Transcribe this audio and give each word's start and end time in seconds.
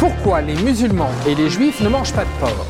Pourquoi 0.00 0.40
les 0.40 0.54
musulmans 0.54 1.10
et 1.28 1.34
les 1.34 1.50
juifs 1.50 1.82
ne 1.82 1.90
mangent 1.90 2.14
pas 2.14 2.24
de 2.24 2.30
porc 2.40 2.66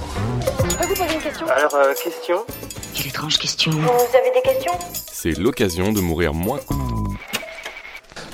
Je 0.69 0.77
peux 0.77 0.85
vous 0.87 0.95
poser 0.95 1.15
une 1.15 1.21
question 1.21 1.47
Alors, 1.47 1.73
euh, 1.77 1.95
question 1.95 2.45
Quelle 2.93 3.06
étrange 3.06 3.39
question. 3.39 3.71
Vous 3.71 4.17
avez 4.17 4.33
des 4.35 4.43
questions 4.43 4.72
C'est 5.12 5.38
l'occasion 5.38 5.93
de 5.93 6.01
mourir 6.01 6.35
moins. 6.35 6.58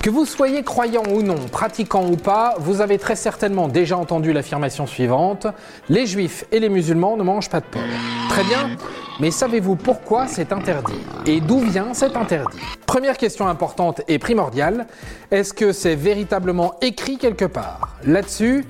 Que 0.07 0.11
vous 0.13 0.25
soyez 0.25 0.63
croyant 0.63 1.03
ou 1.13 1.21
non, 1.21 1.49
pratiquant 1.51 2.07
ou 2.09 2.15
pas, 2.15 2.55
vous 2.61 2.81
avez 2.81 2.97
très 2.97 3.17
certainement 3.17 3.67
déjà 3.67 3.97
entendu 3.97 4.33
l'affirmation 4.33 4.87
suivante. 4.87 5.49
Les 5.89 6.07
juifs 6.07 6.45
et 6.53 6.61
les 6.61 6.69
musulmans 6.69 7.17
ne 7.17 7.25
mangent 7.25 7.51
pas 7.51 7.59
de 7.59 7.67
porc. 7.67 7.83
Très 8.29 8.45
bien, 8.45 8.77
mais 9.19 9.33
savez-vous 9.33 9.75
pourquoi 9.75 10.29
c'est 10.29 10.53
interdit? 10.53 11.01
Et 11.27 11.41
d'où 11.41 11.59
vient 11.59 11.93
cet 11.93 12.17
interdit? 12.17 12.61
Première 12.87 13.17
question 13.19 13.49
importante 13.49 14.01
et 14.07 14.21
primordiale. 14.21 14.87
Est-ce 15.33 15.53
que 15.53 15.73
c'est 15.73 15.97
véritablement 15.97 16.75
écrit 16.83 17.19
quelque 17.19 17.47
part? 17.47 17.97
Là-dessus, 18.05 18.65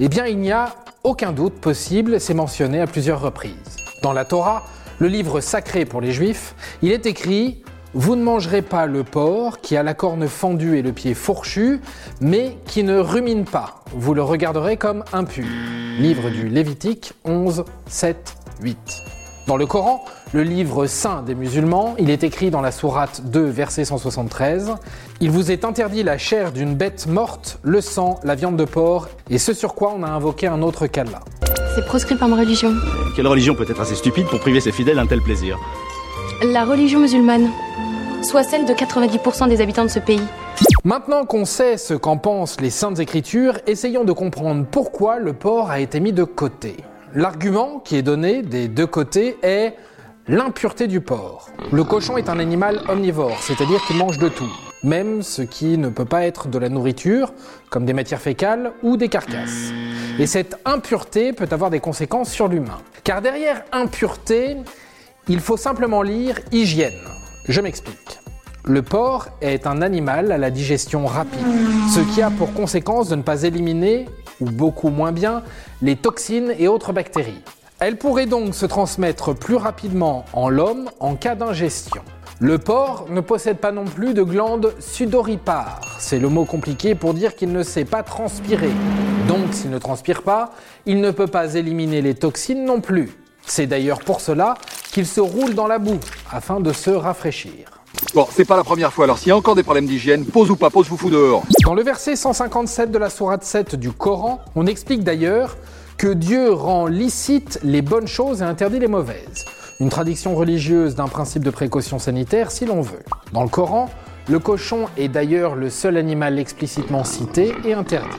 eh 0.00 0.08
bien, 0.08 0.26
il 0.26 0.38
n'y 0.38 0.50
a 0.50 0.74
aucun 1.04 1.30
doute 1.30 1.60
possible, 1.60 2.18
c'est 2.18 2.34
mentionné 2.34 2.80
à 2.80 2.88
plusieurs 2.88 3.20
reprises. 3.20 3.76
Dans 4.02 4.12
la 4.12 4.24
Torah, 4.24 4.64
le 4.98 5.06
livre 5.06 5.40
sacré 5.40 5.84
pour 5.84 6.00
les 6.00 6.10
juifs, 6.10 6.56
il 6.82 6.90
est 6.90 7.06
écrit 7.06 7.62
vous 7.94 8.14
ne 8.14 8.22
mangerez 8.22 8.62
pas 8.62 8.86
le 8.86 9.02
porc 9.02 9.60
qui 9.60 9.76
a 9.76 9.82
la 9.82 9.94
corne 9.94 10.28
fendue 10.28 10.78
et 10.78 10.82
le 10.82 10.92
pied 10.92 11.14
fourchu, 11.14 11.80
mais 12.20 12.56
qui 12.66 12.84
ne 12.84 12.98
rumine 12.98 13.44
pas. 13.44 13.82
Vous 13.92 14.14
le 14.14 14.22
regarderez 14.22 14.76
comme 14.76 15.04
impur. 15.12 15.44
Livre 15.98 16.30
du 16.30 16.48
Lévitique 16.48 17.14
11, 17.24 17.64
7, 17.86 18.34
8. 18.62 18.78
Dans 19.48 19.56
le 19.56 19.66
Coran, 19.66 20.04
le 20.32 20.44
livre 20.44 20.86
saint 20.86 21.22
des 21.22 21.34
musulmans, 21.34 21.96
il 21.98 22.10
est 22.10 22.22
écrit 22.22 22.50
dans 22.50 22.60
la 22.60 22.70
sourate 22.70 23.22
2, 23.24 23.40
verset 23.46 23.84
173 23.84 24.74
Il 25.20 25.32
vous 25.32 25.50
est 25.50 25.64
interdit 25.64 26.04
la 26.04 26.18
chair 26.18 26.52
d'une 26.52 26.76
bête 26.76 27.08
morte, 27.08 27.58
le 27.62 27.80
sang, 27.80 28.20
la 28.22 28.36
viande 28.36 28.56
de 28.56 28.64
porc, 28.64 29.08
et 29.28 29.38
ce 29.38 29.52
sur 29.52 29.74
quoi 29.74 29.92
on 29.98 30.04
a 30.04 30.08
invoqué 30.08 30.46
un 30.46 30.62
autre 30.62 30.86
qu'Allah. 30.86 31.20
C'est 31.74 31.84
proscrit 31.84 32.14
par 32.14 32.28
ma 32.28 32.36
religion. 32.36 32.72
Quelle 33.16 33.26
religion 33.26 33.56
peut 33.56 33.66
être 33.68 33.80
assez 33.80 33.96
stupide 33.96 34.26
pour 34.26 34.38
priver 34.38 34.60
ses 34.60 34.70
fidèles 34.70 34.96
d'un 34.96 35.06
tel 35.06 35.20
plaisir? 35.20 35.58
La 36.42 36.64
religion 36.64 37.00
musulmane. 37.00 37.50
Soit 38.22 38.44
celle 38.44 38.64
de 38.64 38.72
90% 38.72 39.50
des 39.50 39.60
habitants 39.60 39.84
de 39.84 39.90
ce 39.90 39.98
pays. 39.98 40.22
Maintenant 40.84 41.26
qu'on 41.26 41.44
sait 41.44 41.76
ce 41.76 41.92
qu'en 41.92 42.16
pensent 42.16 42.62
les 42.62 42.70
saintes 42.70 42.98
écritures, 42.98 43.58
essayons 43.66 44.04
de 44.04 44.12
comprendre 44.12 44.64
pourquoi 44.70 45.18
le 45.18 45.34
porc 45.34 45.70
a 45.70 45.80
été 45.80 46.00
mis 46.00 46.14
de 46.14 46.24
côté. 46.24 46.78
L'argument 47.14 47.78
qui 47.84 47.96
est 47.96 48.02
donné 48.02 48.40
des 48.40 48.68
deux 48.68 48.86
côtés 48.86 49.36
est 49.42 49.74
l'impureté 50.28 50.86
du 50.86 51.02
porc. 51.02 51.50
Le 51.72 51.84
cochon 51.84 52.16
est 52.16 52.30
un 52.30 52.38
animal 52.38 52.80
omnivore, 52.88 53.42
c'est-à-dire 53.42 53.84
qu'il 53.86 53.98
mange 53.98 54.16
de 54.16 54.30
tout, 54.30 54.50
même 54.82 55.22
ce 55.22 55.42
qui 55.42 55.76
ne 55.76 55.90
peut 55.90 56.06
pas 56.06 56.24
être 56.24 56.48
de 56.48 56.58
la 56.58 56.70
nourriture, 56.70 57.34
comme 57.68 57.84
des 57.84 57.92
matières 57.92 58.20
fécales 58.20 58.72
ou 58.82 58.96
des 58.96 59.10
carcasses. 59.10 59.72
Et 60.18 60.26
cette 60.26 60.56
impureté 60.64 61.34
peut 61.34 61.48
avoir 61.50 61.68
des 61.68 61.80
conséquences 61.80 62.30
sur 62.30 62.48
l'humain. 62.48 62.78
Car 63.04 63.20
derrière 63.20 63.62
impureté, 63.72 64.56
il 65.30 65.38
faut 65.38 65.56
simplement 65.56 66.02
lire 66.02 66.40
hygiène. 66.50 66.98
Je 67.48 67.60
m'explique. 67.60 68.18
Le 68.64 68.82
porc 68.82 69.28
est 69.40 69.64
un 69.64 69.80
animal 69.80 70.32
à 70.32 70.38
la 70.38 70.50
digestion 70.50 71.06
rapide, 71.06 71.46
ce 71.94 72.00
qui 72.00 72.20
a 72.20 72.30
pour 72.30 72.52
conséquence 72.52 73.08
de 73.08 73.14
ne 73.14 73.22
pas 73.22 73.44
éliminer, 73.44 74.08
ou 74.40 74.46
beaucoup 74.46 74.88
moins 74.88 75.12
bien, 75.12 75.44
les 75.82 75.94
toxines 75.94 76.52
et 76.58 76.66
autres 76.66 76.92
bactéries. 76.92 77.42
Elle 77.78 77.96
pourrait 77.96 78.26
donc 78.26 78.56
se 78.56 78.66
transmettre 78.66 79.32
plus 79.32 79.54
rapidement 79.54 80.24
en 80.32 80.48
l'homme 80.48 80.90
en 80.98 81.14
cas 81.14 81.36
d'ingestion. 81.36 82.02
Le 82.40 82.58
porc 82.58 83.06
ne 83.08 83.20
possède 83.20 83.58
pas 83.58 83.70
non 83.70 83.84
plus 83.84 84.14
de 84.14 84.24
glande 84.24 84.74
sudoripare. 84.80 85.96
C'est 86.00 86.18
le 86.18 86.28
mot 86.28 86.44
compliqué 86.44 86.96
pour 86.96 87.14
dire 87.14 87.36
qu'il 87.36 87.52
ne 87.52 87.62
sait 87.62 87.84
pas 87.84 88.02
transpirer. 88.02 88.72
Donc 89.28 89.52
s'il 89.52 89.70
ne 89.70 89.78
transpire 89.78 90.22
pas, 90.22 90.50
il 90.86 91.00
ne 91.00 91.12
peut 91.12 91.28
pas 91.28 91.54
éliminer 91.54 92.02
les 92.02 92.14
toxines 92.14 92.64
non 92.64 92.80
plus. 92.80 93.16
C'est 93.46 93.66
d'ailleurs 93.66 94.00
pour 94.00 94.20
cela 94.20 94.54
qu'il 94.90 95.06
se 95.06 95.20
roule 95.20 95.54
dans 95.54 95.66
la 95.66 95.78
boue, 95.78 96.00
afin 96.30 96.60
de 96.60 96.72
se 96.72 96.90
rafraîchir. 96.90 97.70
Bon, 98.14 98.26
c'est 98.30 98.44
pas 98.44 98.56
la 98.56 98.64
première 98.64 98.92
fois, 98.92 99.04
alors 99.04 99.18
s'il 99.18 99.28
y 99.28 99.32
a 99.32 99.36
encore 99.36 99.54
des 99.54 99.62
problèmes 99.62 99.86
d'hygiène, 99.86 100.24
pose 100.24 100.50
ou 100.50 100.56
pas 100.56 100.70
pose, 100.70 100.88
vous 100.88 100.96
fous 100.96 101.10
dehors. 101.10 101.44
Dans 101.64 101.74
le 101.74 101.82
verset 101.82 102.16
157 102.16 102.90
de 102.90 102.98
la 102.98 103.10
sourate 103.10 103.44
7 103.44 103.76
du 103.76 103.92
Coran, 103.92 104.40
on 104.56 104.66
explique 104.66 105.04
d'ailleurs 105.04 105.56
que 105.96 106.08
Dieu 106.08 106.52
rend 106.52 106.86
licite 106.86 107.60
les 107.62 107.82
bonnes 107.82 108.08
choses 108.08 108.42
et 108.42 108.44
interdit 108.44 108.78
les 108.78 108.88
mauvaises. 108.88 109.44
Une 109.80 109.90
tradition 109.90 110.34
religieuse 110.34 110.94
d'un 110.94 111.08
principe 111.08 111.44
de 111.44 111.50
précaution 111.50 111.98
sanitaire 111.98 112.50
si 112.50 112.64
l'on 112.64 112.80
veut. 112.80 113.02
Dans 113.32 113.42
le 113.42 113.48
Coran, 113.48 113.88
le 114.28 114.38
cochon 114.38 114.86
est 114.96 115.08
d'ailleurs 115.08 115.56
le 115.56 115.70
seul 115.70 115.96
animal 115.96 116.38
explicitement 116.38 117.04
cité 117.04 117.54
et 117.64 117.74
interdit. 117.74 118.16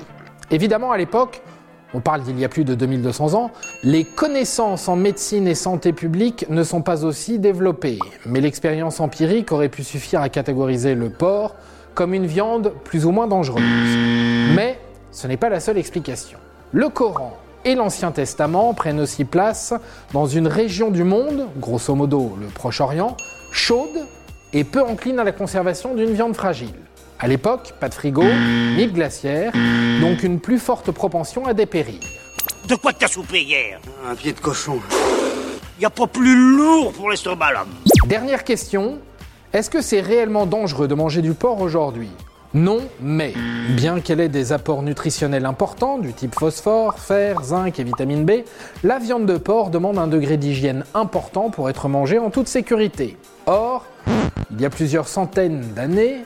Évidemment, 0.51 0.91
à 0.91 0.97
l'époque, 0.97 1.41
on 1.94 2.00
parle 2.00 2.22
d'il 2.22 2.40
y 2.40 2.46
a 2.46 2.50
plus 2.50 2.63
de 2.63 2.75
2200 2.75 3.34
ans, 3.34 3.52
les 3.84 4.03
connaissances 4.03 4.88
en 4.88 4.96
médecine 4.96 5.47
et 5.47 5.56
santé 5.56 5.94
publique 5.94 6.46
ne 6.50 6.63
sont 6.63 6.81
pas 6.81 7.06
aussi 7.06 7.40
développées, 7.40 8.00
mais 8.25 8.41
l'expérience 8.41 9.00
empirique 9.00 9.52
aurait 9.52 9.69
pu 9.69 9.84
suffire 9.84 10.22
à 10.22 10.29
catégoriser 10.29 10.96
le 10.96 11.09
porc 11.09 11.56
comme 11.94 12.13
une 12.13 12.25
viande 12.25 12.74
plus 12.84 13.06
ou 13.06 13.12
moins 13.12 13.28
dangereuse. 13.28 13.63
Mais 14.56 14.79
ce 15.12 15.28
n'est 15.28 15.38
pas 15.38 15.50
la 15.50 15.59
seule 15.59 15.78
explication. 15.78 16.38
Le 16.72 16.88
Coran 16.90 17.38
et 17.66 17.75
l'Ancien 17.75 18.12
Testament 18.12 18.73
prennent 18.73 19.00
aussi 19.00 19.25
place 19.25 19.73
dans 20.13 20.25
une 20.25 20.47
région 20.47 20.90
du 20.90 21.03
monde, 21.03 21.47
grosso 21.58 21.94
modo 21.94 22.35
le 22.40 22.47
Proche-Orient, 22.47 23.18
chaude 23.52 24.08
et 24.53 24.63
peu 24.63 24.81
encline 24.81 25.19
à 25.19 25.23
la 25.23 25.31
conservation 25.31 25.94
d'une 25.94 26.13
viande 26.13 26.35
fragile. 26.35 26.73
À 27.24 27.28
l'époque, 27.28 27.76
pas 27.80 27.88
de 27.88 27.94
frigo, 27.94 28.24
ni 28.24 28.88
de 28.88 28.92
glacière, 28.92 29.54
donc 30.02 30.24
une 30.24 30.40
plus 30.40 30.58
forte 30.58 30.90
propension 30.90 31.46
à 31.46 31.54
dépérir. 31.54 32.00
De 32.68 32.74
quoi 32.74 32.94
t'as 32.94 33.08
soupé 33.08 33.44
hier 33.44 33.80
Un 34.09 34.16
pied 34.16 34.34
de 34.34 34.40
cochon. 34.40 34.80
Y 35.80 35.86
a 35.86 35.92
pas 35.92 36.08
plus 36.08 36.36
lourd 36.58 36.92
pour 36.94 37.12
l'estomac, 37.12 37.52
l'homme. 37.52 37.70
Dernière 38.08 38.44
question, 38.44 38.98
est-ce 39.54 39.70
que 39.70 39.82
c'est 39.82 40.02
réellement 40.02 40.48
dangereux 40.48 40.88
de 40.88 40.96
manger 40.96 41.22
du 41.22 41.36
porc 41.36 41.62
aujourd'hui? 41.62 42.09
Non, 42.56 42.80
mais 43.00 43.36
bien 43.70 44.00
qu'elle 44.00 44.20
ait 44.20 44.28
des 44.28 44.52
apports 44.52 44.82
nutritionnels 44.82 45.46
importants 45.46 46.00
du 46.00 46.14
type 46.14 46.34
phosphore, 46.34 46.98
fer, 46.98 47.44
zinc 47.44 47.80
et 47.80 47.84
vitamine 47.84 48.26
B, 48.26 48.32
la 48.84 48.98
viande 48.98 49.28
de 49.28 49.38
porc 49.38 49.70
demande 49.70 50.00
un 50.00 50.08
degré 50.08 50.38
d'hygiène 50.38 50.86
important 50.96 51.52
pour 51.52 51.70
être 51.70 51.88
mangée 51.88 52.18
en 52.18 52.32
toute 52.32 52.48
sécurité. 52.48 53.16
Or, 53.46 53.86
il 54.50 54.59
y 54.59 54.66
a 54.66 54.72
plusieurs 54.72 55.08
centaines 55.08 55.62
d'années, 55.76 56.26